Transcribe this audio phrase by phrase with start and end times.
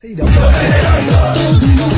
[0.00, 1.97] Todo mundo ouve,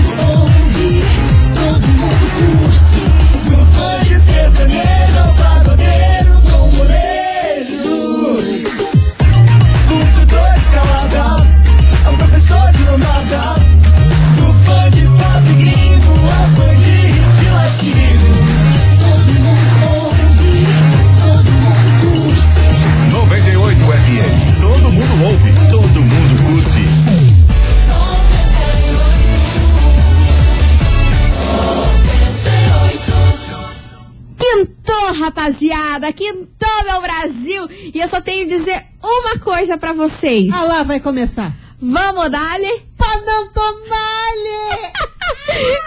[38.11, 40.53] só tenho dizer uma coisa pra vocês.
[40.53, 41.55] Ah lá, vai começar.
[41.81, 42.83] Vamos dar-lhe?
[42.99, 44.91] Pra não tomar-lhe!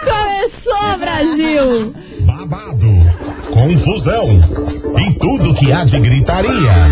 [0.00, 1.94] Começou, Brasil!
[2.20, 2.86] Babado,
[3.50, 4.40] confusão
[4.98, 6.88] e tudo que há de gritaria.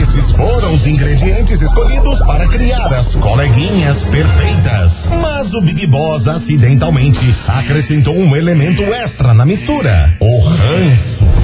[0.00, 5.08] Esses foram os ingredientes escolhidos para criar as coleguinhas perfeitas.
[5.20, 11.43] Mas o Big Boss acidentalmente acrescentou um elemento extra na mistura: o ranço.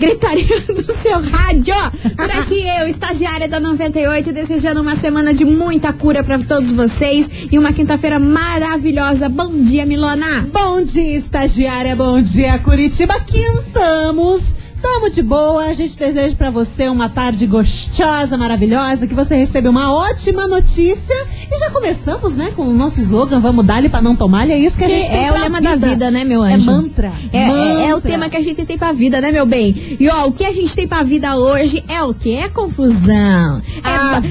[0.00, 1.74] Gritaria do seu rádio.
[2.16, 7.30] Por aqui eu, estagiária da 98, desejando uma semana de muita cura pra todos vocês
[7.52, 9.28] e uma quinta-feira maravilhosa.
[9.28, 10.48] Bom dia, Milona.
[10.50, 11.94] Bom dia, estagiária.
[11.94, 13.20] Bom dia, Curitiba.
[13.20, 14.59] Quintamos.
[14.82, 15.64] Tamo de boa.
[15.64, 21.14] A gente deseja pra você uma tarde gostosa, maravilhosa, que você receba uma ótima notícia.
[21.52, 24.52] E já começamos, né, com o nosso slogan, vamos dar-lhe pra não tomar-lhe.
[24.52, 26.66] É isso que a gente tem é o lema da vida, né, meu É anjo?
[26.66, 27.12] mantra.
[27.32, 27.50] É, é- é
[27.86, 28.10] o Mantra.
[28.10, 29.96] tema que a gente tem pra vida, né, meu bem?
[30.00, 32.40] E ó, o que a gente tem pra vida hoje é o quê?
[32.44, 33.58] É confusão.
[33.84, 34.22] É, Ah,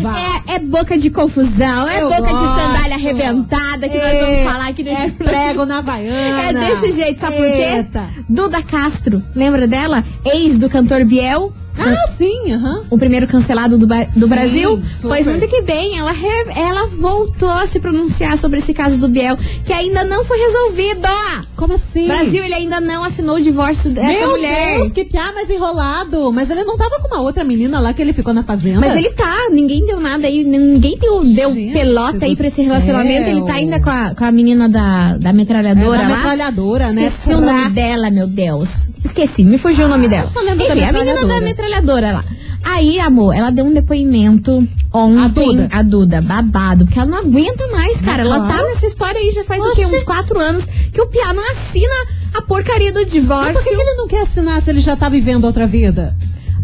[0.47, 2.48] é, é boca de confusão, é Eu boca de gosto.
[2.48, 6.65] sandália arrebentada que nós É, vamos falar aqui nesse É prego na Havaiana.
[6.65, 8.09] É desse jeito, sabe por Eita.
[8.15, 8.23] quê?
[8.27, 10.04] Duda Castro, lembra dela?
[10.39, 11.52] Do cantor Biel.
[11.79, 12.83] Ah, sim, aham.
[12.89, 14.81] O primeiro cancelado do, do Sim, Brasil.
[14.91, 15.07] super.
[15.09, 19.07] Pois muito que bem, ela, re- ela voltou a se pronunciar sobre esse caso do
[19.07, 21.07] Biel, que ainda não foi resolvido.
[21.55, 22.07] Como assim?
[22.07, 24.77] Brasil, ele ainda não assinou o divórcio dessa Meu mulher.
[24.79, 26.31] Deus, que piá mais enrolado.
[26.31, 28.79] Mas ele não tava com uma outra menina lá que ele ficou na fazenda?
[28.79, 32.61] Mas ele tá, ninguém deu nada aí, ninguém deu, deu Gente pelota aí pra esse
[32.61, 33.25] relacionamento.
[33.25, 33.37] céu.
[33.37, 36.15] Ele tá ainda com a, com a menina da, da É metralhadora da lá.
[36.15, 37.05] metralhadora, né?
[37.07, 38.89] Esqueci o nome dela, meu Deus.
[39.03, 40.25] Esqueci, me fugiu o nome dela.
[40.43, 41.68] lembro da Enfim, a menina da metralhadora.
[41.69, 42.23] Metralhadora lá.
[42.63, 45.19] Aí, amor, ela deu um depoimento ontem.
[45.23, 45.67] A Duda.
[45.71, 48.23] a Duda, babado, porque ela não aguenta mais, cara.
[48.23, 49.85] Ela tá nessa história aí já faz o quê?
[49.85, 51.93] Uns quatro anos que o Pia não assina
[52.33, 53.53] a porcaria do Mas divórcio.
[53.53, 56.13] por que, que ele não quer assinar se ele já tá vivendo outra vida?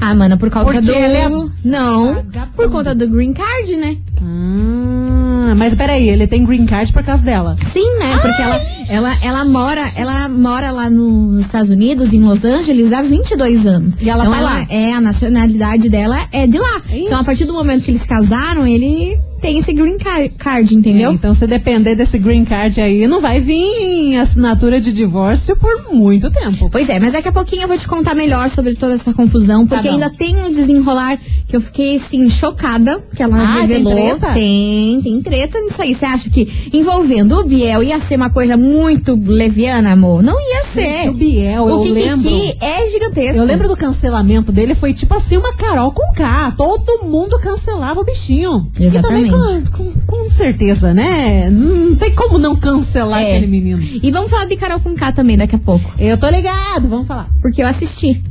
[0.02, 0.92] Ah, mana, por causa Porque do.
[0.94, 1.30] é
[1.64, 3.98] Não, por conta do green card, né?
[4.22, 4.95] Ah,
[5.56, 7.56] mas peraí, ele tem green card por causa dela.
[7.64, 8.18] Sim, né?
[8.22, 13.02] Porque ela, ela, ela mora, ela mora lá nos Estados Unidos, em Los Angeles, há
[13.02, 13.98] 22 anos.
[14.02, 14.66] E ela então tá ela lá?
[14.70, 16.82] é a nacionalidade dela é de lá.
[16.88, 17.06] Ixi.
[17.06, 21.12] Então a partir do momento que eles casaram, ele tem esse green ca- card, entendeu?
[21.12, 26.32] Então, se depender desse green card aí, não vai vir assinatura de divórcio por muito
[26.32, 26.70] tempo.
[26.72, 29.66] Pois é, mas daqui a pouquinho eu vou te contar melhor sobre toda essa confusão,
[29.68, 29.96] Tá porque bom.
[29.96, 33.94] ainda tem um desenrolar que eu fiquei, assim, chocada, que ela Ah, tem revelou.
[33.94, 34.34] treta?
[34.34, 35.94] Tem, tem treta nisso aí.
[35.94, 40.24] Você acha que envolvendo o Biel ia ser uma coisa muito leviana, amor?
[40.24, 40.82] Não ia ser.
[40.98, 42.30] Gente, o Biel, o eu lembro.
[42.62, 43.42] é gigantesco.
[43.42, 46.54] Eu lembro do cancelamento dele, foi tipo assim, uma Carol com K.
[46.58, 48.68] Todo mundo cancelava o bichinho.
[48.80, 49.25] Exatamente.
[49.28, 51.50] E também com, com- com certeza, né?
[51.50, 53.32] Não tem como não cancelar É.
[53.36, 53.82] aquele menino.
[53.82, 55.92] E vamos falar de Carol com K também daqui a pouco.
[56.00, 57.30] Eu tô ligado, vamos falar.
[57.42, 58.22] Porque eu assisti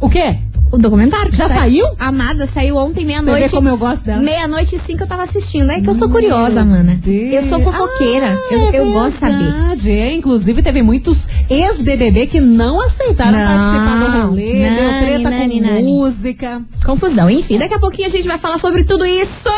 [0.00, 0.36] O quê?
[0.72, 1.30] O documentário.
[1.30, 1.86] que Já sai- saiu?
[1.98, 3.42] Amada, saiu ontem, Você meia-noite.
[3.44, 4.20] vê como eu gosto dela.
[4.20, 5.70] Meia-noite e cinco eu tava assistindo.
[5.70, 6.98] É que eu sou curiosa, mana.
[7.06, 8.34] Eu sou fofoqueira.
[8.38, 9.36] Ah, eu, é eu gosto de saber.
[9.52, 9.90] verdade.
[9.90, 15.60] É, inclusive teve muitos ex-BBB que não aceitaram Não, participar do rolê, deu treta nani,
[15.60, 15.82] com nani.
[15.82, 16.62] música.
[16.84, 17.30] Confusão.
[17.30, 19.48] Enfim, daqui a pouquinho a gente vai falar sobre tudo isso.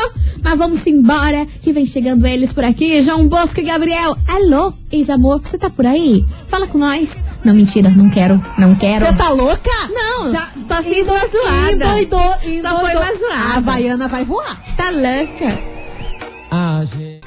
[0.43, 3.01] Mas vamos embora, que vem chegando eles por aqui.
[3.03, 4.17] João Bosco e Gabriel.
[4.29, 6.25] Alô, ex-amor, você tá por aí?
[6.47, 7.19] Fala com nós.
[7.45, 9.07] Não, mentira, não quero, não quero.
[9.07, 9.71] Você tá louca?
[9.91, 11.73] Não, Já, só fiz uma zoada.
[12.01, 13.35] Endoidou, Só foi uma zoada.
[13.35, 14.63] A Havaiana vai voar.
[14.77, 15.59] Tá louca.
[16.51, 17.27] A gente.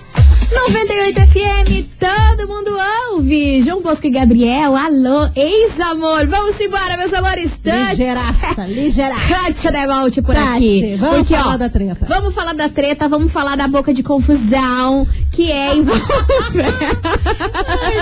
[0.51, 2.71] 98 FM, todo mundo
[3.11, 3.61] ouve.
[3.61, 6.25] João Bosco e Gabriel, alô, ex-amor.
[6.25, 7.55] Vamos embora, meus amores.
[7.57, 7.89] Tati.
[7.89, 9.27] Ligeiraça, ligeiraça.
[9.29, 10.95] Kátia Devolte por Tati, aqui.
[10.95, 12.05] vamos Porque, falar ó, da treta.
[12.07, 15.07] Vamos falar da treta, vamos falar da boca de confusão
[15.39, 16.79] que é envolvendo.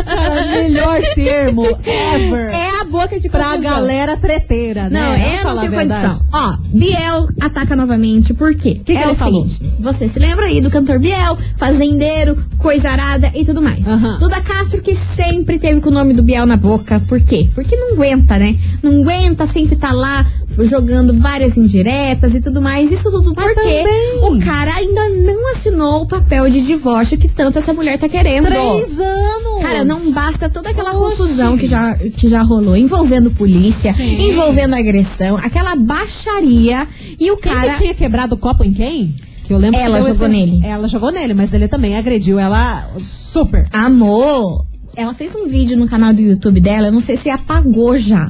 [0.05, 2.49] Cara, melhor termo ever.
[2.51, 3.61] é a boca de Pra confusão.
[3.71, 4.99] galera treteira, né?
[4.99, 6.03] Não, Vamos falar tenho a verdade.
[6.07, 6.25] condição.
[6.33, 8.81] Ó, Biel ataca novamente, por quê?
[8.83, 9.47] Que que é ele o falou?
[9.47, 13.85] seguinte, você se lembra aí do cantor Biel, fazendeiro, coisa arada e tudo mais.
[13.87, 14.17] Aham.
[14.17, 17.49] Duda Castro que sempre teve com o nome do Biel na boca, por quê?
[17.53, 18.57] Porque não aguenta, né?
[18.81, 20.25] Não aguenta, sempre tá lá
[20.65, 22.91] jogando várias indiretas e tudo mais.
[22.91, 27.59] Isso tudo porque também- o cara ainda não assinou o papel de divórcio que tanto
[27.59, 28.45] essa mulher tá querendo.
[28.47, 29.61] Três anos.
[29.61, 31.17] Cara, não basta toda aquela Oxi.
[31.17, 34.29] confusão que já, que já rolou, envolvendo polícia, Sim.
[34.29, 36.87] envolvendo agressão, aquela baixaria
[37.19, 37.71] e o cara.
[37.71, 39.15] que tinha quebrado o copo em quem?
[39.43, 40.59] Que eu lembro que Ela deu jogou esse- nele.
[40.65, 43.67] Ela jogou nele, mas ele também agrediu ela super.
[43.71, 44.65] Amor,
[44.95, 48.27] ela fez um vídeo no canal do YouTube dela, eu não sei se apagou já.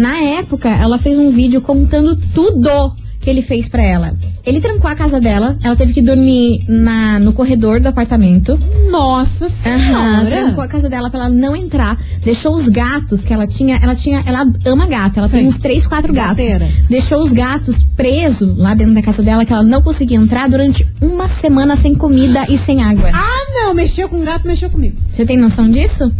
[0.00, 4.16] Na época, ela fez um vídeo contando tudo que ele fez pra ela.
[4.46, 8.58] Ele trancou a casa dela, ela teve que dormir na, no corredor do apartamento.
[8.90, 10.24] Nossa senhora.
[10.24, 11.98] trancou a casa dela pra ela não entrar.
[12.24, 13.78] Deixou os gatos que ela tinha.
[13.82, 14.22] Ela tinha.
[14.24, 15.18] Ela ama gato.
[15.18, 15.48] Ela tem Sim.
[15.48, 16.46] uns três, quatro gatos.
[16.88, 20.86] Deixou os gatos presos lá dentro da casa dela, que ela não conseguia entrar durante
[20.98, 23.10] uma semana sem comida e sem água.
[23.12, 24.96] Ah, não, mexeu com gato, mexeu comigo.
[25.10, 26.10] Você tem noção disso?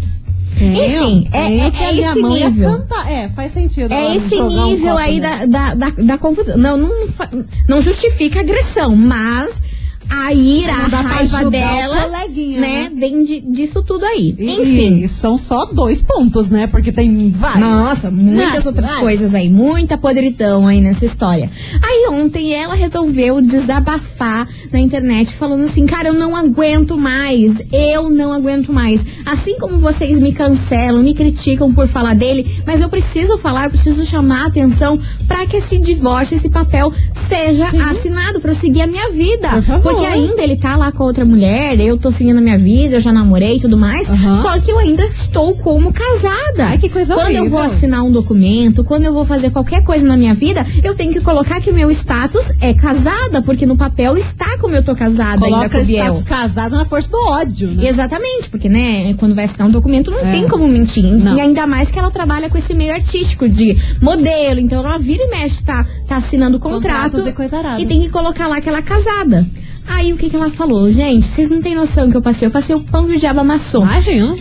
[0.64, 2.70] Enfim, é- é- é esse nível.
[3.08, 3.92] É, faz sentido.
[3.92, 6.56] É esse um nível copo aí da, da, da, da confusão.
[6.56, 6.90] Não, não,
[7.68, 9.60] não justifica agressão, mas
[10.10, 12.28] a ira, a raiva dela, né,
[12.58, 12.90] né?
[12.94, 14.34] vem de, disso tudo aí.
[14.38, 14.98] E- Enfim.
[15.04, 16.66] E são só dois pontos, né?
[16.66, 17.60] Porque tem vários.
[17.60, 19.02] Nossa, muitas Nossa, outras vários.
[19.02, 21.50] coisas aí, muita podridão aí nessa história.
[21.82, 28.10] Aí ontem ela resolveu desabafar na internet, falando assim: cara, eu não aguento mais, eu
[28.10, 29.04] não aguento mais.
[29.24, 33.70] Assim como vocês me cancelam, me criticam por falar dele, mas eu preciso falar, eu
[33.70, 38.82] preciso chamar a atenção pra que esse divórcio, esse papel seja assinado pra eu seguir
[38.82, 39.48] a minha vida.
[39.50, 39.82] Por favor.
[39.82, 43.00] Porque ainda ele tá lá com outra mulher, eu tô seguindo a minha vida, eu
[43.00, 44.40] já namorei e tudo mais, Aham.
[44.42, 46.66] só que eu ainda estou como casada.
[46.66, 47.76] Ai, que coisa Quando eu vou horrível.
[47.76, 51.20] assinar um documento, quando eu vou fazer qualquer coisa na minha vida, eu tenho que
[51.20, 55.44] colocar que o meu status é casada, porque no papel está como eu tô casada
[55.44, 56.04] ainda Coloca com o Biel.
[56.06, 57.86] status casado na força do ódio, né?
[57.88, 60.32] Exatamente, porque, né, quando vai assinar um documento, não É.
[60.32, 61.04] tem como mentir.
[61.04, 61.36] Não.
[61.36, 64.60] E ainda mais que ela trabalha com esse meio artístico de modelo.
[64.60, 66.80] Então ela vira e mexe, tá, tá assinando contrato.
[67.12, 67.80] Contratos e coisa arada.
[67.80, 69.46] E tem que colocar lá que ela é casada.
[69.92, 70.90] Aí o que, que ela falou?
[70.90, 72.46] Gente, vocês não têm noção que eu passei.
[72.46, 73.82] Eu passei o pão que o diabo amassou.
[73.82, 74.36] Imagina.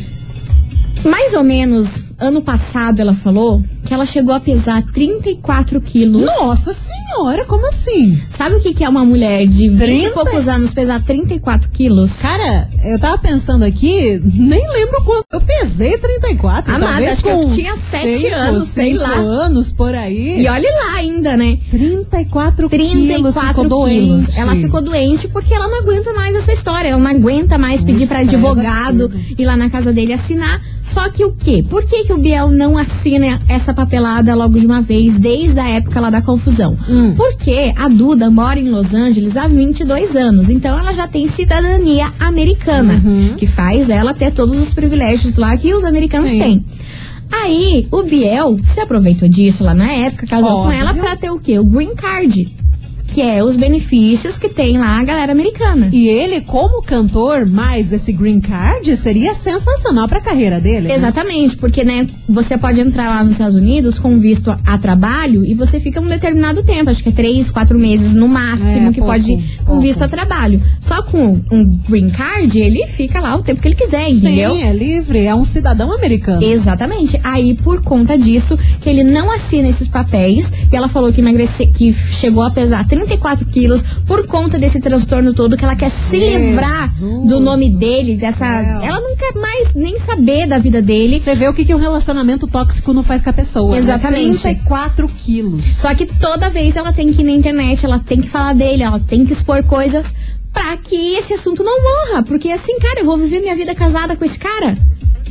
[1.04, 6.26] Mais ou menos ano passado ela falou que ela chegou a pesar 34 quilos.
[6.26, 8.22] Nossa senhora, como assim?
[8.30, 10.10] Sabe o que, que é uma mulher de 20 e 30?
[10.12, 12.18] poucos anos pesar 34 quilos?
[12.22, 15.26] Cara, eu tava pensando aqui, nem lembro quanto.
[15.32, 16.76] Eu pesei 34.
[16.76, 19.16] Amada, talvez acho que eu tinha sete cinco, anos, sei cinco lá.
[19.16, 20.42] anos por aí.
[20.42, 21.58] E olhe lá ainda, né?
[21.72, 24.24] 34, quilos, 34 ficou quilos.
[24.26, 24.40] doente.
[24.40, 26.90] Ela ficou doente porque ela não aguenta mais essa história.
[26.90, 30.60] Ela não aguenta mais pedir pra estresse advogado ir lá na casa dele assinar.
[30.94, 31.64] Só que o quê?
[31.70, 35.68] Por que, que o Biel não assina essa papelada logo de uma vez, desde a
[35.70, 36.76] época lá da confusão?
[36.90, 37.14] Hum.
[37.16, 40.50] Porque a Duda mora em Los Angeles há 22 anos.
[40.50, 43.34] Então ela já tem cidadania americana, Uhum.
[43.38, 46.40] que faz ela ter todos os privilégios lá que os americanos Sim.
[46.40, 46.66] têm.
[47.32, 50.80] Aí, o Biel se aproveitou disso lá na época, casou com Óbvio.
[50.80, 51.60] ela pra ter o quê?
[51.60, 52.52] O green card.
[53.14, 55.90] Que é os benefícios que tem lá a galera americana.
[55.92, 60.88] E ele, como cantor, mais esse green card, seria sensacional pra carreira dele.
[60.88, 60.96] né?
[60.96, 65.46] Exatamente, porque, né, você pode entrar lá nos Estados Unidos com visto a, a trabalho
[65.46, 68.92] e você fica um determinado tempo, acho que é três, quatro meses no máximo É,
[68.92, 69.82] que pouco, pode ir com pouco.
[69.82, 70.62] visto a trabalho.
[70.80, 74.52] Só com um green card, ele fica lá o tempo que ele quiser, entendeu?
[74.54, 76.44] Sim, é livre, é um cidadão americano.
[76.44, 77.20] Exatamente.
[77.24, 81.72] Aí, por conta disso, que ele não assina esses papéis, e ela falou que emagrecer,
[81.72, 86.20] que chegou a pesar 34 quilos por conta desse transtorno todo, que ela quer se
[86.20, 86.90] Jesus livrar
[87.26, 88.40] do nome do dele, dessa.
[88.40, 88.82] céu.
[88.82, 91.20] Ela não quer mais nem saber da vida dele.
[91.20, 93.72] Você vê o que, que um relacionamento tóxico não faz com a pessoa.
[93.72, 93.78] né?
[93.78, 94.40] Exatamente.
[94.40, 95.66] 34 quilos.
[95.66, 98.84] Só que toda vez ela tem que ir na internet, ela tem que falar dele,
[98.84, 100.14] ela tem que expor coisas
[100.52, 102.24] pra que esse assunto não morra.
[102.24, 104.78] Porque assim, cara, eu vou viver minha vida casada com esse cara.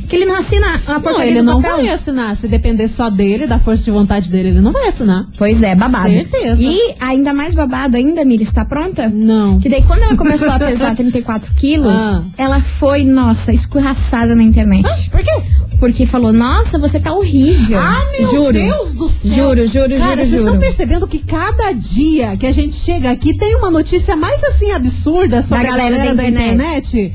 [0.09, 1.77] Que ele não assina a Não, porcaria ele do não papel.
[1.77, 2.35] vai assinar.
[2.35, 5.27] Se depender só dele, da força de vontade dele, ele não vai assinar.
[5.37, 6.09] Pois é, babado.
[6.09, 6.61] Certeza.
[6.63, 9.07] E ainda mais babado ainda, Miri, está pronta?
[9.07, 9.59] Não.
[9.59, 12.23] Que daí quando ela começou a pesar 34 quilos, Ah.
[12.37, 14.87] ela foi, nossa, escorraçada na internet.
[15.11, 15.41] Por quê?
[15.79, 17.79] Porque falou, nossa, você tá horrível.
[17.79, 18.51] Ah, meu juro.
[18.53, 19.31] Deus do céu.
[19.31, 23.33] Juro, juro, Cara, juro, vocês estão percebendo que cada dia que a gente chega aqui
[23.37, 27.13] tem uma notícia mais assim absurda sobre Da a galera galera da da internet.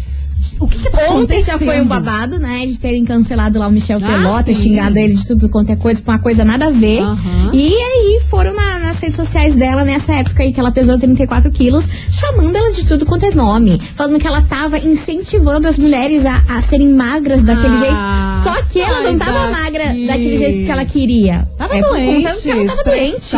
[0.61, 2.65] O que, que tá Ontem já foi um babado, né?
[2.67, 5.77] De terem cancelado lá o Michel Ah, Teló, ter xingado ele de tudo quanto é
[5.77, 7.01] coisa, com uma coisa nada a ver.
[7.53, 11.51] E aí foram na- nas redes sociais dela nessa época aí que ela pesou 34
[11.51, 13.81] quilos, chamando ela de tudo quanto é nome.
[13.95, 18.57] Falando que ela tava incentivando as mulheres a, a serem magras daquele Ah, jeito.
[18.57, 19.53] Só que ela não tava daqui.
[19.53, 21.49] magra daquele jeito que ela queria.
[21.59, 23.37] Tava é por doente, conta que ela tava doente.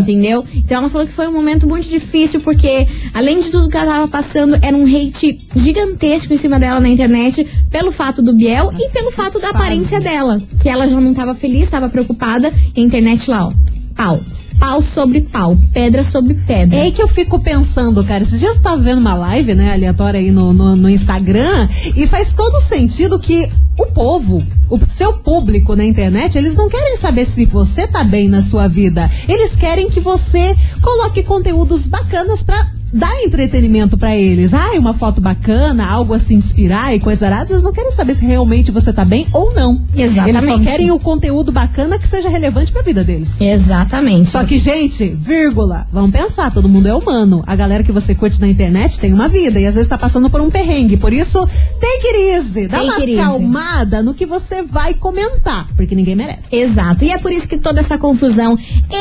[0.00, 0.44] Entendeu?
[0.54, 3.92] Então ela falou que foi um momento muito difícil, porque além de tudo que ela
[3.94, 8.72] tava passando, era um hate gigantesco em cima dela na internet, pelo fato do Biel
[8.78, 10.40] e pelo fato da aparência dela.
[10.62, 13.52] Que ela já não tava feliz, tava preocupada, e a internet lá, ó.
[13.94, 14.20] Pau.
[14.58, 16.78] Pau sobre pau, pedra sobre pedra.
[16.78, 18.22] É aí que eu fico pensando, cara.
[18.22, 22.06] Esses dias eu tava vendo uma live, né, aleatória aí no, no, no Instagram, e
[22.06, 27.26] faz todo sentido que o povo, o seu público na internet, eles não querem saber
[27.26, 29.10] se você tá bem na sua vida.
[29.28, 34.54] Eles querem que você coloque conteúdos bacanas pra dar entretenimento pra eles.
[34.54, 37.52] Ai, uma foto bacana, algo a se inspirar e coisa arada.
[37.52, 39.82] Eles não querem saber se realmente você tá bem ou não.
[39.94, 40.44] Exatamente.
[40.44, 43.40] Eles só querem o conteúdo bacana que seja relevante pra vida deles.
[43.40, 44.30] Exatamente.
[44.30, 47.42] Só que, gente, vírgula, vamos pensar, todo mundo é humano.
[47.46, 50.30] A galera que você curte na internet tem uma vida e às vezes tá passando
[50.30, 50.96] por um perrengue.
[50.96, 51.46] Por isso,
[51.80, 52.68] take it easy.
[52.68, 53.16] Dá uma easy.
[53.16, 56.54] calmada no que você vai comentar, porque ninguém merece.
[56.54, 57.04] Exato.
[57.04, 58.56] E é por isso que toda essa confusão,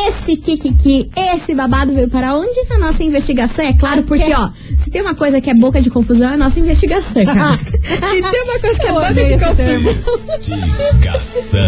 [0.07, 2.65] esse kikiki, esse babado veio para onde?
[2.69, 5.89] Na nossa investigação, é claro, porque, ó, se tem uma coisa que é boca de
[5.89, 7.57] confusão, é a nossa investigação, cara.
[7.57, 9.89] se tem uma coisa que é boca de termo.
[9.89, 11.59] Investigação.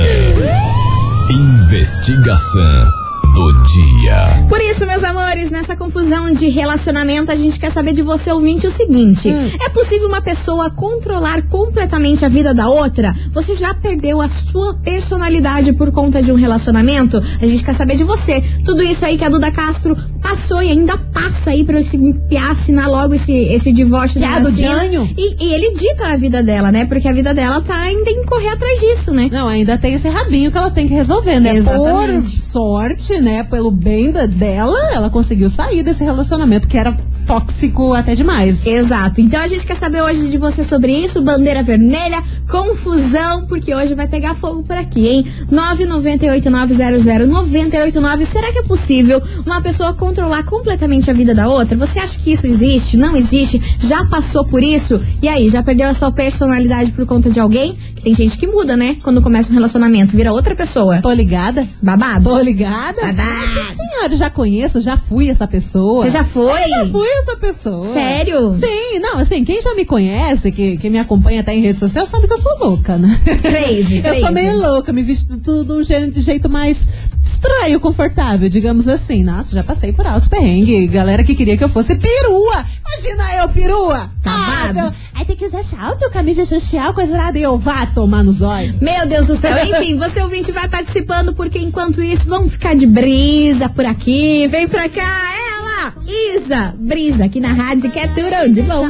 [1.30, 3.07] Investigação
[3.38, 4.46] do dia.
[4.50, 8.65] Por isso, meus amores, nessa confusão de relacionamento, a gente quer saber de você, ouvinte,
[8.65, 9.51] o seguinte: Hum.
[9.63, 13.15] é possível uma pessoa controlar completamente a vida da outra?
[13.32, 17.22] Você já perdeu a sua personalidade por conta de um relacionamento?
[17.39, 18.41] A gente quer saber de você.
[18.65, 22.51] Tudo isso aí que a Duda Castro passou e ainda passa aí pra esse enfiar,
[22.51, 24.50] assinar logo esse, esse divórcio Que é da a do.
[24.51, 25.10] Jânio?
[25.15, 26.86] E, e ele dita a vida dela, né?
[26.86, 29.29] Porque a vida dela tá ainda em correr atrás disso, né?
[29.32, 31.56] Não, ainda tem esse rabinho que ela tem que resolver, né?
[31.56, 32.36] Exatamente.
[32.36, 33.26] Por sorte, né?
[33.50, 38.65] Pelo bem da- dela, ela conseguiu sair desse relacionamento que era tóxico até demais.
[38.65, 39.19] Exato.
[39.22, 43.93] Então a gente quer saber hoje de você sobre isso, bandeira vermelha, confusão, porque hoje
[43.96, 45.25] vai pegar fogo por aqui, hein?
[45.51, 48.25] 998900989.
[48.25, 51.75] Será que é possível uma pessoa controlar completamente a vida da outra?
[51.77, 52.98] Você acha que isso existe?
[52.98, 53.62] Não existe?
[53.79, 55.00] Já passou por isso?
[55.22, 57.77] E aí, já perdeu a sua personalidade por conta de alguém?
[58.04, 58.98] Tem gente que muda, né?
[59.04, 61.01] Quando começa um relacionamento, vira outra pessoa.
[61.01, 61.68] Tô ligada?
[61.82, 62.30] Babado.
[62.30, 63.01] Tô ligada?
[63.01, 63.75] Babado.
[63.75, 66.04] Senhora, já conheço, já fui essa pessoa.
[66.04, 66.63] Você já foi?
[66.63, 67.94] Eu já fui essa pessoa.
[67.94, 68.51] Sério?
[68.54, 72.06] Sim, não, assim, quem já me conhece, que, que me acompanha até em rede social,
[72.06, 73.20] sabe que eu sou louca, né?
[73.42, 74.20] Crazy, Eu crazy.
[74.22, 76.88] sou meio louca, me visto tudo de um jeito mais
[77.27, 79.24] estranho, confortável, digamos assim.
[79.24, 80.89] Nossa, já passei por altos perrengues.
[80.89, 82.65] Galera que queria que eu fosse perua.
[82.88, 84.10] Imagina eu, perua.
[84.25, 84.74] Ah, Babado.
[84.74, 87.38] meu- aí tem que usar salto, camisa social, coisa nada.
[87.38, 88.79] E eu vá tomar nos olhos.
[88.81, 89.55] Meu Deus do céu.
[89.65, 94.48] Enfim, você ouvinte vai participando, porque enquanto isso, vamos ficar de brisa por aqui.
[94.48, 95.93] Vem pra cá, ela,
[96.36, 98.88] Isa, brisa aqui na rádio, que é tudo de bom.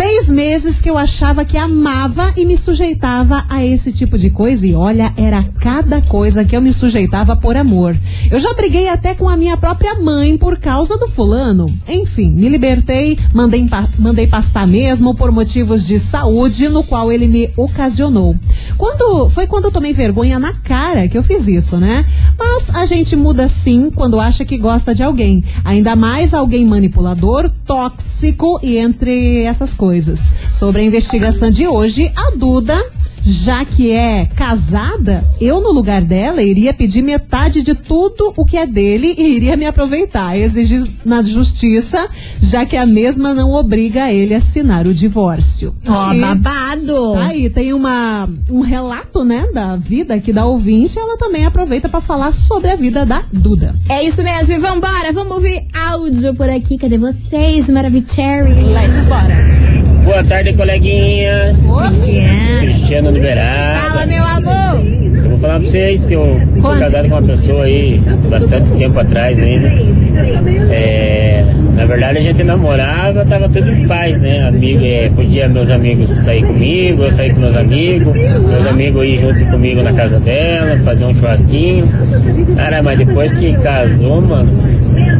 [0.00, 4.66] Seis meses que eu achava que amava e me sujeitava a esse tipo de coisa.
[4.66, 7.94] E olha, era cada coisa que eu me sujeitava por amor.
[8.30, 11.66] Eu já briguei até com a minha própria mãe por causa do fulano.
[11.86, 17.50] Enfim, me libertei, mandei, mandei pastar mesmo por motivos de saúde, no qual ele me
[17.54, 18.34] ocasionou.
[18.78, 22.06] Quando Foi quando eu tomei vergonha na cara que eu fiz isso, né?
[22.40, 25.44] Mas a gente muda sim quando acha que gosta de alguém.
[25.62, 30.32] Ainda mais alguém manipulador, tóxico e entre essas coisas.
[30.50, 32.82] Sobre a investigação de hoje, a Duda
[33.22, 38.56] já que é casada, eu no lugar dela iria pedir metade de tudo o que
[38.56, 42.08] é dele e iria me aproveitar, exigir na justiça,
[42.40, 45.74] já que a mesma não obriga ele a assinar o divórcio.
[45.86, 47.12] Ó, E- babado.
[47.14, 50.98] Tá Aí tem uma, um relato, né, da vida aqui da ouvinte.
[50.98, 53.74] Ela também aproveita pra falar sobre a vida da Duda.
[53.88, 56.76] É isso mesmo, e vambora, vamos ouvir áudio por aqui.
[56.78, 58.64] Cadê vocês, Maravicherry?
[58.72, 59.59] Let's bora.
[60.04, 61.56] Boa tarde, coleguinhas.
[61.56, 62.60] Cristiano.
[62.60, 63.88] Cristiano Liberado.
[63.88, 64.84] Fala, meu amor.
[65.24, 68.98] Eu vou falar pra vocês que eu fui casado com uma pessoa aí bastante tempo
[68.98, 69.68] atrás ainda.
[70.72, 71.44] É,
[71.80, 74.46] na verdade a gente namorava, tava tudo em paz, né?
[74.46, 79.16] Amigo, é, podia meus amigos sair comigo, eu sair com meus amigos, meus amigos ir
[79.16, 81.86] junto comigo na casa dela, fazer um churrasquinho.
[82.54, 84.52] Cara, mas depois que casou, mano,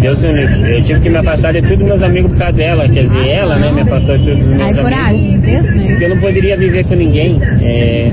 [0.03, 0.71] Deus me livre.
[0.71, 3.59] Eu tive que me afastar de todos meus amigos por causa dela, quer dizer, ela,
[3.59, 4.91] né, me afastou de todos os meus Ai, amigos.
[4.91, 5.41] coragem.
[5.41, 7.41] Porque eu não poderia viver com ninguém.
[7.63, 8.13] É,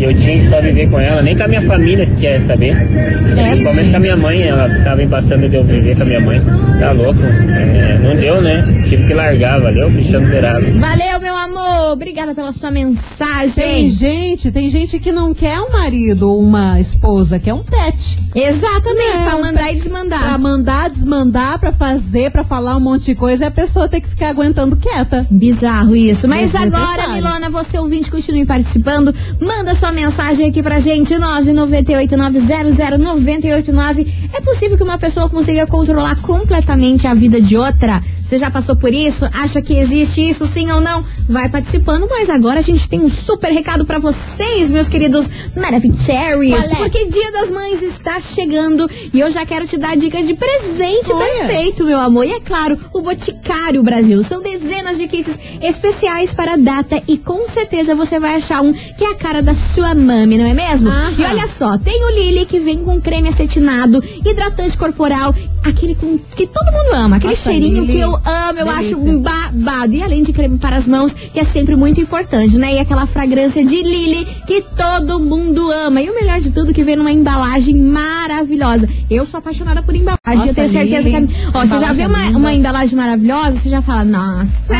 [0.00, 2.76] eu tinha que só viver com ela, nem com a minha família se quer saber.
[2.76, 6.42] Principalmente com a minha mãe, ela ficava embaçando de eu viver com a minha mãe.
[6.80, 7.20] Tá louco?
[7.22, 8.64] É, não deu, né?
[8.88, 9.90] Tive que largar, valeu?
[9.92, 10.64] Cristiano Zerado.
[10.78, 11.92] Valeu, meu amor.
[11.92, 13.88] Obrigada pela sua Tem mensagem.
[13.90, 18.18] gente, tem gente que não quer um marido ou uma esposa, quer um pet.
[18.34, 20.38] Exatamente, É, pra mandar e Pra desmandar.
[20.40, 24.08] mandar, desmandar, pra fazer, pra falar um monte de coisa, e a pessoa tem que
[24.08, 25.24] ficar aguentando quieta.
[25.30, 26.26] Bizarro isso.
[26.26, 27.02] Mas Desnecessário.
[27.02, 29.14] agora, Milona, você ouvinte, continue participando.
[29.40, 34.06] Manda sua mensagem aqui pra gente, 998900989.
[34.32, 38.00] É possível que uma pessoa consiga controlar completamente a vida de outra?
[38.24, 39.28] Você já passou por isso?
[39.32, 41.04] Acha que existe isso, sim ou não?
[41.28, 46.66] Vai participando, mas agora a gente tem um super recado pra vocês, meus queridos Maravicheries.
[46.66, 46.76] Qual é?
[46.76, 51.12] Porque Dia das Mães está chegando e eu já quero te dar dica de presente
[51.12, 51.26] Olha.
[51.26, 52.24] perfeito, meu amor.
[52.24, 54.22] E é claro, o Boticário Brasil.
[54.22, 58.72] São dezenas de kits especiais para a data e com certeza você vai achar um
[58.72, 60.88] que é a cara da sua mami, não é mesmo?
[60.88, 61.14] Aham.
[61.18, 66.16] E olha só, tem o Lily que vem com creme acetinado, hidratante corporal, aquele com,
[66.18, 67.92] que todo mundo ama, aquele Nossa, cheirinho Lily.
[67.92, 68.96] que eu amo, eu Delícia.
[68.96, 69.94] acho um babado.
[69.94, 72.74] E além de creme para as mãos, que é sempre muito importante, né?
[72.74, 76.00] E aquela fragrância de Lily que todo mundo ama.
[76.00, 78.88] E o melhor de tudo, que vem numa embalagem maravilhosa.
[79.10, 80.18] Eu sou apaixonada por embalagem.
[80.26, 81.16] Nossa, eu tenho certeza que.
[81.52, 84.74] Ó, você já vê uma, uma embalagem maravilhosa, você já fala, nossa.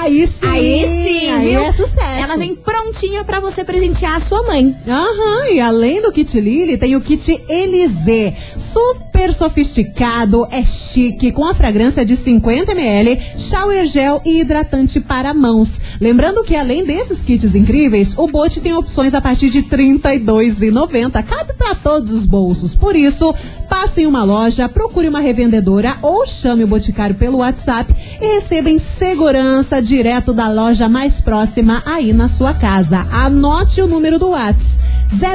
[0.00, 0.46] aí sim!
[0.46, 1.65] Aí sim, aí viu?
[1.76, 2.22] Sucesso.
[2.22, 4.74] Ela vem prontinha pra você presentear a sua mãe.
[4.88, 8.34] Aham, e além do kit Lily, tem o kit Elysée.
[8.58, 15.78] Super sofisticado, é chique, com a fragrância de 50ml, shower gel e hidratante para mãos.
[16.00, 21.22] Lembrando que além desses kits incríveis, o Bote tem opções a partir de R$ 32,90.
[21.24, 22.74] Cabe para todos os bolsos.
[22.74, 23.34] Por isso,
[23.68, 28.70] passe em uma loja, procure uma revendedora ou chame o Boticário pelo WhatsApp e receba
[28.70, 33.06] em segurança direto da loja mais próxima aí na sua casa.
[33.10, 34.78] Anote o número do WhatsApp: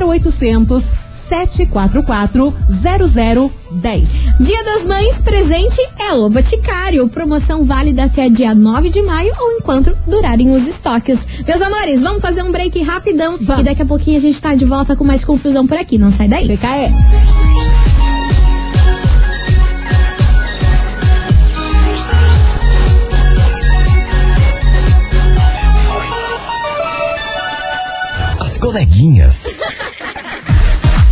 [0.05, 0.83] 0800
[1.31, 4.33] 744 0010.
[4.41, 7.07] Dia das Mães, presente é o Boticário.
[7.07, 11.25] Promoção válida até dia 9 de maio ou enquanto durarem os estoques.
[11.47, 13.61] Meus amores, vamos fazer um break rapidão Vamos.
[13.61, 15.97] e daqui a pouquinho a gente tá de volta com mais confusão por aqui.
[15.97, 16.47] Não sai daí.
[16.47, 16.91] Fica aí.
[28.61, 29.43] Coleguinhas.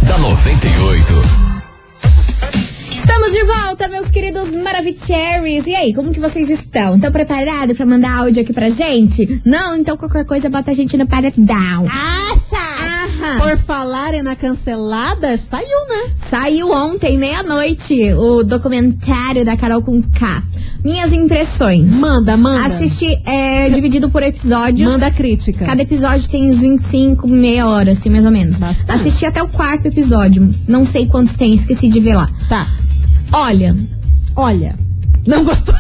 [0.08, 1.14] da 98.
[2.96, 5.66] Estamos de volta, meus queridos Maravicheries.
[5.66, 6.96] E aí, como que vocês estão?
[6.96, 9.42] Estão preparados pra mandar áudio aqui pra gente?
[9.44, 9.76] Não?
[9.76, 11.88] Então qualquer coisa bota a gente no paredão.
[11.88, 12.29] Acha!
[13.40, 16.12] Por falarem na cancelada, saiu, né?
[16.16, 20.44] Saiu ontem, meia-noite, o documentário da Carol com K.
[20.84, 21.90] Minhas impressões.
[21.96, 22.66] Manda, manda.
[22.66, 24.92] Assisti é, dividido por episódios.
[24.92, 25.66] Manda crítica.
[25.66, 28.58] Cada episódio tem uns 25, meia hora, assim, mais ou menos.
[28.58, 29.00] Bastante.
[29.00, 30.54] Assisti até o quarto episódio.
[30.68, 32.30] Não sei quantos tem, esqueci de ver lá.
[32.48, 32.68] Tá.
[33.32, 33.76] Olha,
[34.40, 34.74] Olha.
[35.28, 35.76] Não gostou?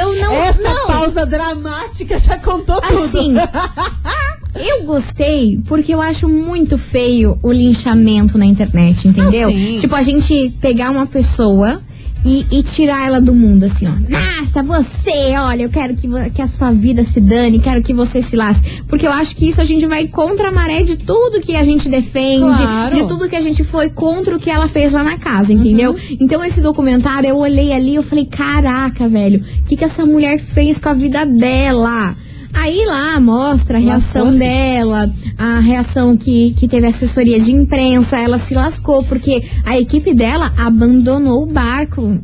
[0.00, 0.32] eu não.
[0.32, 0.86] Essa não.
[0.86, 3.04] pausa dramática já contou tudo.
[3.04, 3.34] Assim,
[4.54, 9.48] eu gostei porque eu acho muito feio o linchamento na internet, entendeu?
[9.48, 11.80] Ah, tipo, a gente pegar uma pessoa
[12.24, 13.92] e, e tirar ela do mundo, assim, ó.
[14.08, 18.22] Nossa, você, olha, eu quero que, que a sua vida se dane, quero que você
[18.22, 18.82] se lasque.
[18.86, 21.64] Porque eu acho que isso a gente vai contra a maré de tudo que a
[21.64, 22.94] gente defende, Claro.
[22.94, 25.92] de tudo que a gente foi contra o que ela fez lá na casa, entendeu?
[25.92, 26.16] Uhum.
[26.20, 30.38] Então esse documentário, eu olhei ali, eu falei, caraca, velho, o que, que essa mulher
[30.38, 32.16] fez com a vida dela?
[32.52, 38.38] Aí lá mostra a reação dela, a reação que, que teve assessoria de imprensa, ela
[38.38, 42.20] se lascou, porque a equipe dela abandonou o barco.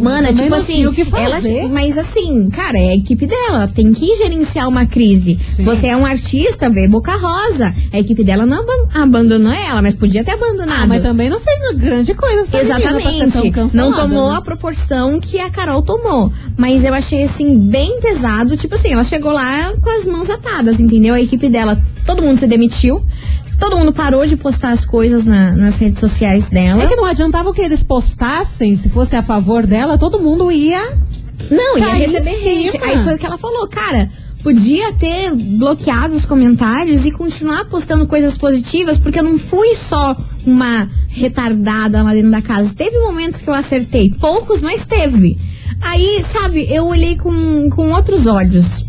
[0.00, 3.92] Mana, também tipo assim, que ela, mas assim, cara, é a equipe dela, ela tem
[3.92, 5.38] que gerenciar uma crise.
[5.54, 5.64] Sim.
[5.64, 7.74] Você é um artista, vê Boca Rosa.
[7.92, 10.82] A equipe dela não aban- abandonou ela, mas podia ter abandonado.
[10.84, 13.52] Ah, mas também não fez grande coisa essa tão Exatamente.
[13.74, 14.36] Não tomou né?
[14.36, 16.32] a proporção que a Carol tomou.
[16.56, 18.56] Mas eu achei, assim, bem pesado.
[18.56, 21.14] Tipo assim, ela chegou lá com as mãos atadas, entendeu?
[21.14, 23.04] A equipe dela, todo mundo se demitiu.
[23.58, 26.82] Todo mundo parou de postar as coisas na- nas redes sociais dela.
[26.82, 30.96] É que não adiantava que eles postassem, se fosse a favor dela, todo mundo ia.
[31.50, 32.76] Não, ia receber gente.
[32.82, 34.08] Aí foi o que ela falou, cara.
[34.42, 40.14] Podia ter bloqueado os comentários e continuar postando coisas positivas, porque eu não fui só
[40.44, 42.74] uma retardada lá dentro da casa.
[42.76, 45.38] Teve momentos que eu acertei, poucos, mas teve.
[45.80, 48.84] Aí, sabe, eu olhei com, com outros olhos.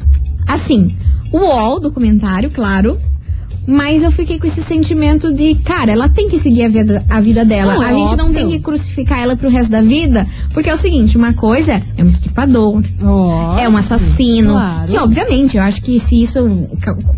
[0.46, 0.96] Assim,
[1.32, 2.98] o UOL do comentário, claro.
[3.68, 7.20] Mas eu fiquei com esse sentimento de, cara, ela tem que seguir a vida, a
[7.20, 7.74] vida dela.
[7.74, 8.58] Não, é a gente não tem óbvio.
[8.58, 12.08] que crucificar ela pro resto da vida, porque é o seguinte, uma coisa é um
[12.08, 12.84] estuprador,
[13.60, 14.54] é um assassino.
[14.54, 14.92] Claro.
[14.92, 16.70] Que, obviamente, eu acho que se isso.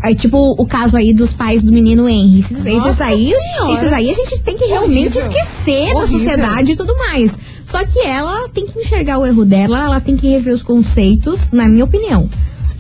[0.02, 2.40] É tipo o caso aí dos pais do menino Henry.
[2.40, 3.74] Esses, esses aí, Senhora.
[3.74, 5.22] esses aí a gente tem que realmente Horrível.
[5.22, 6.20] esquecer da Horrível.
[6.20, 7.38] sociedade e tudo mais.
[7.66, 11.52] Só que ela tem que enxergar o erro dela, ela tem que rever os conceitos,
[11.52, 12.30] na minha opinião.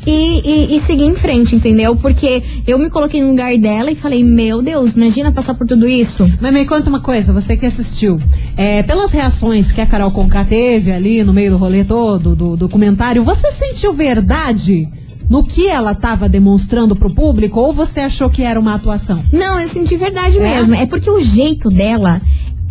[0.10, 0.42] E,
[0.74, 1.94] e- e seguir em frente, entendeu?
[1.96, 5.88] Porque eu me coloquei no lugar dela e falei, meu Deus, imagina passar por tudo
[5.88, 6.26] isso.
[6.40, 8.18] Mas me conta uma coisa, você que assistiu.
[8.56, 12.56] É, pelas reações que a Carol Conká teve ali no meio do rolê todo, do
[12.56, 14.88] documentário, você sentiu verdade
[15.30, 19.22] no que ela estava demonstrando pro público ou você achou que era uma atuação?
[19.30, 20.42] Não, eu senti verdade É?
[20.42, 20.74] mesmo.
[20.74, 22.22] É porque o jeito dela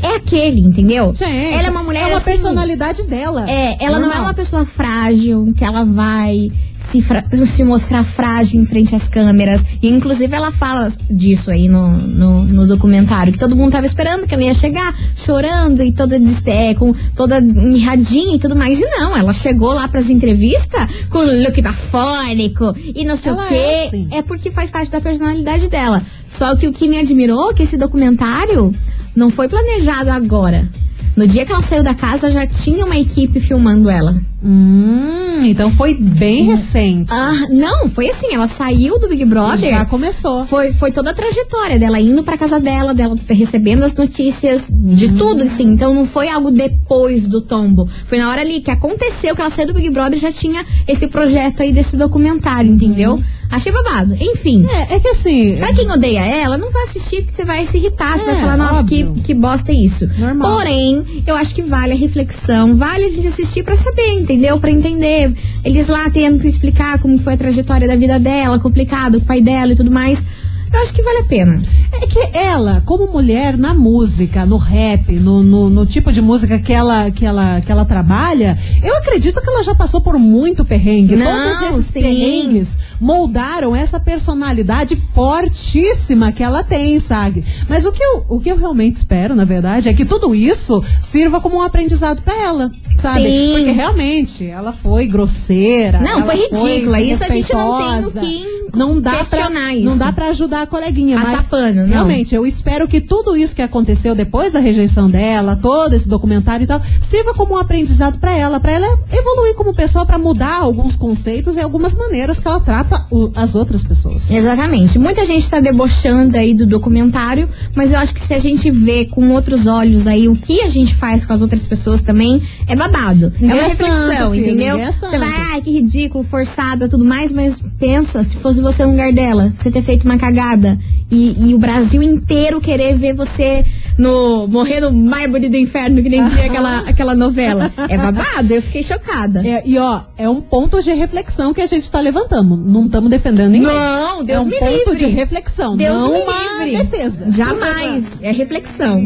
[0.02, 1.14] é aquele, entendeu?
[1.20, 3.48] ela é uma mulher É uma assim, personalidade dela.
[3.50, 4.24] É, ela não é Normal.
[4.24, 7.02] uma pessoa frágil, que ela vai se,
[7.46, 9.62] se mostrar frágil em frente às câmeras.
[9.82, 14.26] E inclusive ela fala disso aí no, no, no documentário, que todo mundo tava esperando
[14.26, 18.78] que ela ia chegar chorando e toda, é, com, toda mirradinha e tudo mais.
[18.80, 23.48] E não, ela chegou lá pras entrevistas com look bafônico e não sei Ela o
[23.48, 23.54] quê.
[23.54, 24.09] é assim.
[24.12, 26.02] é porque faz parte da personalidade dela.
[26.26, 28.74] Só que o que me admirou é que esse documentário
[29.16, 30.68] não foi planejado agora.
[31.16, 34.14] No dia que ela saiu da casa, já tinha uma equipe filmando ela.
[34.44, 37.11] Hum, então foi bem recente.
[37.11, 39.70] Ah, não, foi assim, ela saiu do Big Brother.
[39.70, 40.44] Já começou.
[40.44, 45.07] Foi, foi toda a trajetória dela indo pra casa dela, dela recebendo as notícias, de
[45.07, 45.16] Uhum.
[45.16, 45.64] tudo, assim.
[45.72, 47.88] Então não foi algo depois do tombo.
[48.05, 50.64] Foi na hora ali que aconteceu que ela saiu do Big Brother e já tinha
[50.87, 53.18] esse projeto aí desse documentário, entendeu?
[53.50, 54.16] Achei babado.
[54.20, 54.66] Enfim.
[54.68, 55.56] É, é que assim.
[55.56, 58.40] Pra quem odeia ela, não vai assistir porque você vai se irritar, você É, vai
[58.40, 60.06] falar, nossa, que, que bosta é isso.
[60.18, 60.56] Normal.
[60.56, 64.59] Porém, eu acho que vale a reflexão, vale a gente assistir pra saber, entendeu?
[64.59, 65.32] Pra entender.
[65.64, 69.26] Eles lá tendo que explicar como foi a trajetória da vida dela, complicado, com o
[69.26, 70.24] pai dela e tudo mais.
[70.72, 71.62] Eu acho que vale a pena.
[71.98, 76.59] É que ela, como mulher na música, no rap, no, no, no tipo de música
[76.59, 80.62] que ela, que, ela, que ela trabalha, eu acredito que ela já passou por muito
[80.64, 81.16] perrengue.
[81.16, 82.02] Não, Todos esses sim.
[82.02, 87.42] perrengues moldaram essa personalidade fortíssima que ela tem, sabe?
[87.66, 90.85] Mas o que, eu, o que eu realmente espero, na verdade, é que tudo isso
[91.00, 93.24] sirva como um aprendizado pra ela, sabe?
[93.24, 93.54] Sim.
[93.54, 96.00] Porque realmente ela foi grosseira.
[96.00, 97.00] Não, foi ridícula.
[97.00, 99.98] Isso a gente não tem o que não dá pra, questionar Não isso.
[99.98, 101.92] dá pra ajudar a coleguinha, Passar mas pano, não.
[101.94, 106.64] realmente, eu espero que tudo isso que aconteceu depois da rejeição dela, todo esse documentário
[106.64, 110.57] e tal, sirva como um aprendizado pra ela, pra ela evoluir como pessoa, pra mudar
[110.61, 114.31] alguns conceitos e algumas maneiras que ela trata o- as outras pessoas.
[114.31, 114.99] Exatamente.
[114.99, 119.05] Muita gente tá debochando aí do documentário, mas eu acho que se a gente vê
[119.07, 122.75] com outros olhos aí o que a gente faz com as outras pessoas também, é
[122.77, 123.33] babado.
[123.40, 124.79] Ninguém é uma é reflexão, santo, filho, entendeu?
[124.79, 124.92] é.
[124.92, 129.12] Você vai, ai, que ridículo, forçada, tudo mais, mas pensa, se fosse você no lugar
[129.12, 130.77] dela, você ter feito uma cagada
[131.11, 133.62] e, e o Brasil inteiro querer ver você
[133.98, 137.70] no morrer no mármore do inferno, que nem dizia aquela, aquela novela.
[137.88, 139.46] É babado, eu fiquei chocada.
[139.46, 142.56] É, e ó, é um ponto de reflexão que a gente tá levantando.
[142.56, 143.68] Não estamos defendendo ninguém.
[143.68, 144.96] Não, Deus é um me ponto livre.
[144.96, 146.82] de reflexão, Deus não me uma livre.
[146.82, 147.30] defesa.
[147.30, 148.20] Jamais.
[148.22, 148.98] É reflexão.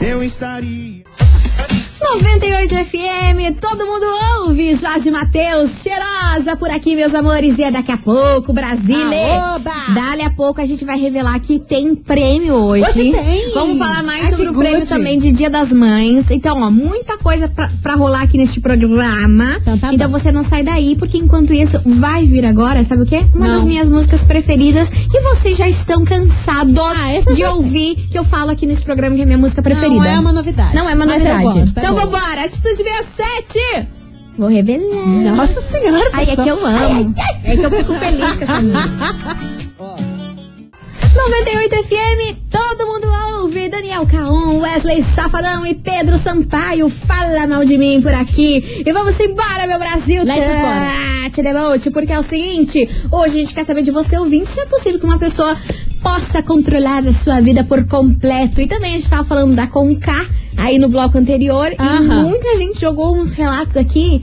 [0.00, 1.04] Eu estaria.
[2.14, 4.04] 98 FM, todo mundo
[4.40, 4.74] ouve.
[4.74, 7.56] Jorge Matheus, cheirosa por aqui, meus amores.
[7.56, 9.40] E é daqui a pouco, Brasília.
[9.40, 9.70] Aoba!
[9.94, 12.84] Dali a pouco a gente vai revelar que tem prêmio hoje.
[12.84, 13.54] Hoje tem!
[13.54, 14.88] Vamos falar mais Ai, sobre que o prêmio good.
[14.90, 16.32] também de Dia das Mães.
[16.32, 19.58] Então, ó, muita coisa pra, pra rolar aqui neste programa.
[19.60, 20.08] Então tá bom.
[20.08, 23.24] você não sai daí, porque enquanto isso, vai vir agora, sabe o quê?
[23.32, 23.54] Uma Não.
[23.54, 24.90] das minhas músicas preferidas.
[25.14, 29.22] E vocês já estão cansados Ah, de ouvir que eu falo aqui nesse programa que
[29.22, 29.94] é minha música preferida.
[30.04, 30.74] Não é uma novidade.
[30.74, 31.42] Não é uma novidade.
[31.44, 31.99] gosto, então.
[32.00, 33.88] Vambora, Atitude 67!
[34.38, 35.36] Vou revelar.
[35.36, 37.14] Nossa senhora, Ai, é que eu amo.
[37.44, 39.60] É que eu fico feliz com essa música.
[41.12, 43.68] 98 FM, todo mundo ouve.
[43.68, 46.88] Daniel Caon, Wesley Safadão e Pedro Sampaio.
[46.88, 48.82] Fala mal de mim por aqui.
[48.86, 50.24] E vamos embora, meu Brasil.
[50.24, 50.46] Let's
[51.24, 54.60] Tati Debote, porque é o seguinte: hoje a gente quer saber de você, ouvinte, se
[54.60, 55.56] é possível que uma pessoa
[56.00, 58.60] possa controlar a sua vida por completo.
[58.60, 60.26] E também a gente tava falando da Conká
[60.60, 61.72] aí no bloco anterior.
[61.72, 64.22] E muita gente jogou uns relatos aqui.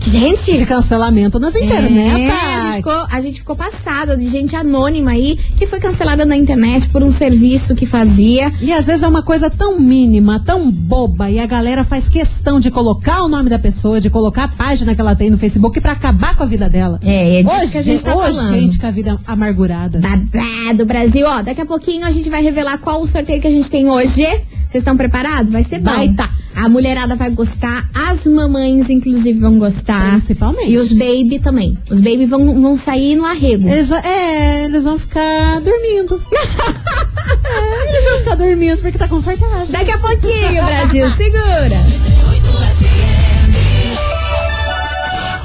[0.00, 2.30] Gente, De cancelamento nas é, internet.
[2.30, 6.36] a, gente ficou, a gente ficou passada de gente anônima aí que foi cancelada na
[6.36, 8.52] internet por um serviço que fazia.
[8.60, 12.58] E às vezes é uma coisa tão mínima, tão boba, e a galera faz questão
[12.58, 15.80] de colocar o nome da pessoa, de colocar a página que ela tem no Facebook
[15.80, 16.98] pra acabar com a vida dela.
[17.02, 18.48] É, é disso Ô, que a gente tá ô, falando.
[18.48, 20.00] gente com a vida amargurada.
[20.00, 23.50] Babado Brasil, ó, daqui a pouquinho a gente vai revelar qual o sorteio que a
[23.50, 24.22] gente tem hoje.
[24.70, 25.50] Vocês estão preparados?
[25.50, 25.90] Vai ser bom.
[25.90, 26.30] Vai tá.
[26.54, 29.89] A mulherada vai gostar, as mamães inclusive vão gostar.
[30.10, 30.70] Principalmente.
[30.70, 31.78] E os baby também.
[31.90, 33.68] Os baby vão, vão sair no arrego.
[33.68, 36.20] Eles vão, é, eles vão ficar dormindo.
[37.42, 39.66] É, eles vão ficar dormindo porque tá confortável.
[39.68, 41.84] Daqui a pouquinho, Brasil, segura.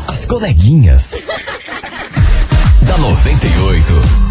[0.08, 1.14] As coleguinhas.
[2.82, 4.25] da 98.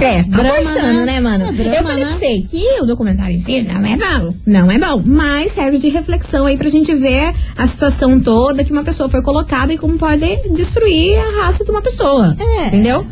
[0.00, 1.04] É, tá forçando, né?
[1.04, 1.44] né, mano?
[1.46, 2.10] É eu falei né?
[2.10, 4.34] pra você que o documentário em si não é bom.
[4.46, 5.02] Não é bom.
[5.04, 9.22] Mas serve de reflexão aí pra gente ver a situação toda que uma pessoa foi
[9.22, 12.36] colocada e como pode destruir a raça de uma pessoa.
[12.38, 12.68] É.
[12.68, 13.04] Entendeu?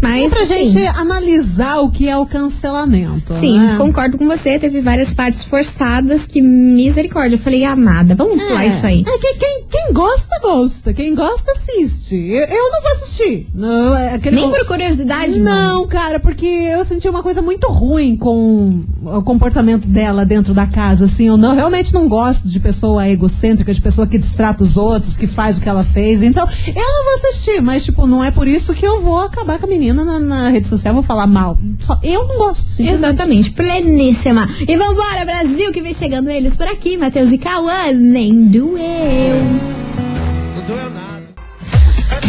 [0.00, 0.26] Mas.
[0.26, 3.34] É pra assim, gente analisar o que é o cancelamento.
[3.34, 3.74] Sim, né?
[3.76, 4.58] concordo com você.
[4.58, 7.36] Teve várias partes forçadas que misericórdia.
[7.36, 9.04] Eu falei, amada, vamos pular isso aí.
[9.06, 10.94] É que quem, quem gosta, gosta.
[10.94, 12.16] Quem gosta, assiste.
[12.16, 13.46] Eu, eu não vou assistir.
[13.54, 15.44] Não, é Nem por curiosidade, mano.
[15.44, 20.66] Não, cara, porque eu senti uma coisa muito ruim com o comportamento dela dentro da
[20.66, 21.26] casa, assim.
[21.26, 25.26] Eu não, realmente não gosto de pessoa egocêntrica, de pessoa que distrata os outros, que
[25.26, 26.22] faz o que ela fez.
[26.22, 29.58] Então, eu não vou assistir, mas, tipo, não é por isso que eu vou acabar
[29.58, 31.58] com a menina na, na rede social, vou falar mal.
[31.80, 32.82] Só, eu não gosto.
[32.82, 34.48] Exatamente, pleníssima.
[34.66, 38.80] E vambora, Brasil, que vem chegando eles por aqui, Matheus e Cauã, nem doeu.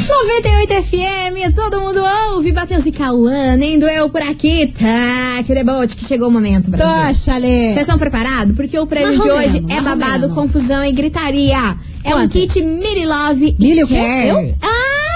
[0.08, 2.02] 98 FM, todo mundo
[2.34, 7.14] ouve, Matheus e Cauã, nem doeu por aqui, Tati Rebote, que chegou o momento, Brasil.
[7.14, 7.48] Tocha, Ale.
[7.72, 8.56] Vocês estão preparados?
[8.56, 10.36] Porque o prêmio de hoje menos, é babado, menos.
[10.36, 11.78] confusão e gritaria.
[12.04, 12.32] É um Quanto?
[12.32, 13.88] kit Mini Love e o?
[13.88, 14.28] Care.
[14.28, 14.56] Eu?
[14.62, 15.11] Ah!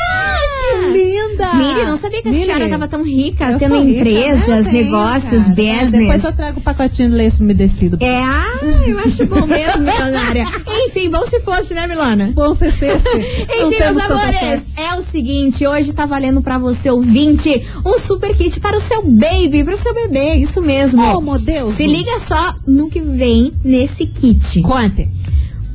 [0.65, 1.53] Que linda!
[1.53, 4.71] Miri, não sabia que a senhora tava tão rica, eu tendo rica, empresas, né?
[4.71, 5.55] Tenho, negócios, cara.
[5.55, 5.93] business.
[5.93, 7.97] É, Depois eu trago o pacotinho de leite umedecido.
[7.99, 10.45] É, ah, eu acho bom mesmo, milionária.
[10.85, 12.31] Enfim, bom se fosse, né, Milana?
[12.33, 12.85] Bom sexta.
[13.13, 18.35] Não Enfim, meus amores, é o seguinte, hoje tá valendo pra você, ouvinte, um super
[18.35, 21.01] kit para o seu baby, para o seu bebê, isso mesmo.
[21.15, 21.75] Oh, meu Deus.
[21.75, 24.61] Se liga só no que vem nesse kit.
[24.61, 25.09] Conte.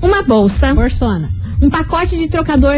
[0.02, 1.30] Uma bolsa, Borsona.
[1.60, 2.76] um pacote de trocador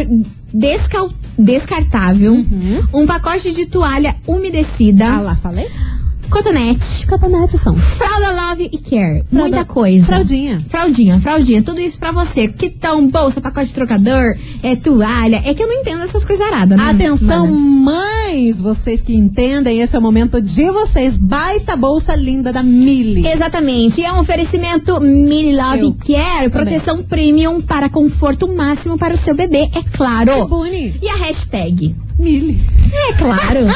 [0.53, 2.81] descal- descartável, Uhum.
[3.03, 5.69] um pacote de toalha umedecida, Ah lá, falei?
[6.33, 7.75] Cotonete, Catanete são.
[7.77, 9.25] fralda love e care.
[9.31, 10.07] Muita Fralda- coisa.
[10.07, 10.65] Fraldinha.
[10.69, 12.49] Fraldinha, fraldinha, tudo isso pra você.
[12.49, 15.43] Quitão, bolsa, pacote de trocador, é toalha.
[15.45, 16.91] É que eu não entendo essas coisas aradas, né?
[16.91, 17.73] Atenção, mana?
[17.83, 21.17] mães, vocês que entendem, esse é o momento de vocês.
[21.19, 23.27] Baita bolsa linda da Mili.
[23.27, 24.01] Exatamente.
[24.01, 29.19] E é um oferecimento Mini Love Eu Care, proteção premium para conforto máximo para o
[29.19, 30.47] seu bebê, é claro.
[30.47, 30.97] Boni.
[31.03, 31.95] E a hashtag?
[32.23, 32.61] Mili.
[32.93, 33.67] É claro.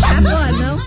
[0.00, 0.78] tá boa, não?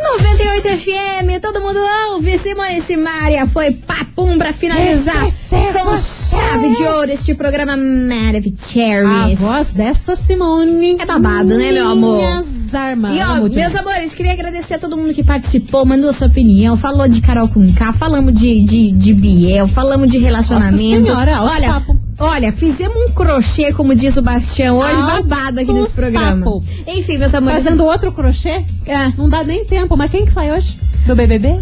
[0.00, 5.30] 98 FM, todo mundo ouve, Simone Simaria, foi papum pra finalizar é
[5.72, 5.96] com.
[6.38, 9.38] Chave de ouro este programa A Maravicheries.
[9.38, 10.96] voz dessa Simone.
[11.00, 12.16] É babado, né, meu amor?
[12.18, 13.16] Minhas armas.
[13.16, 13.74] E ó, meus demais.
[13.76, 17.72] amores, queria agradecer a todo mundo que participou, mandou sua opinião, falou de Carol com
[17.72, 21.00] K, falamos de, de, de Biel, falamos de relacionamento.
[21.00, 21.96] Nossa senhora, olha, papo.
[22.18, 26.44] olha, fizemos um crochê, como diz o Bastião, hoje Altos babado aqui nesse programa.
[26.44, 26.62] papo.
[26.86, 27.62] Enfim, meus amores.
[27.64, 28.64] Fazendo outro crochê?
[28.86, 29.08] É.
[29.16, 29.96] Não dá nem tempo.
[29.96, 30.78] Mas quem que sai hoje?
[31.06, 31.60] Do BBB?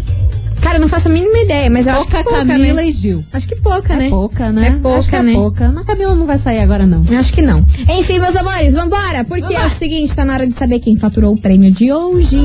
[0.61, 2.87] Cara, eu não faço a mínima ideia, mas eu acho Pouca que pouca, Camila né?
[2.87, 3.23] e Gil.
[3.31, 4.07] Acho que pouca, né?
[4.07, 4.67] É pouca, né?
[4.67, 5.33] É pouca, Acho que é né?
[5.33, 5.69] pouca.
[5.69, 7.03] Mas a Camila não vai sair agora, não.
[7.17, 7.63] Acho que não.
[7.89, 11.33] Enfim, meus amores, vambora, porque é o seguinte, tá na hora de saber quem faturou
[11.33, 12.37] o prêmio de hoje.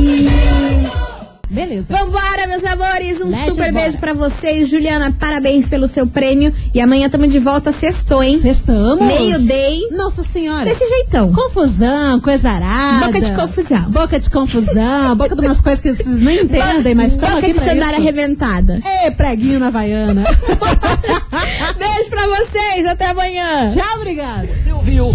[1.52, 1.92] Beleza.
[1.94, 3.84] Vambora, meus amores, um Let's super bora.
[3.84, 4.68] beijo pra vocês.
[4.70, 6.52] Juliana, parabéns pelo seu prêmio.
[6.72, 8.40] E amanhã tamo de volta sextou, hein?
[8.40, 9.06] Sextamos.
[9.06, 9.88] Meio day.
[9.90, 10.64] Nossa senhora.
[10.64, 11.30] Desse jeitão.
[11.30, 13.06] Confusão, coisa arada.
[13.06, 13.90] Boca de confusão.
[13.90, 15.14] Boca de confusão.
[15.16, 18.00] boca de umas coisas que vocês nem entendem, mas Boca aqui de pra sandália isso.
[18.00, 18.80] arrebentada.
[19.04, 20.24] Ê, preguinho na Havaiana.
[21.76, 23.70] Beijo pra vocês, até amanhã.
[23.70, 24.48] Tchau, obrigada.
[24.56, 25.14] Você ouviu?